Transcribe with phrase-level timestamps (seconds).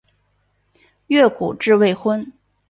[1.05, 2.33] 越谷治未婚。